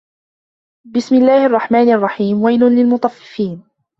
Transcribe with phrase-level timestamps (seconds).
[0.93, 3.63] بِسمِ اللَّهِ الرَّحمنِ الرَّحيمِ وَيلٌ لِلمُطَفِّفينَ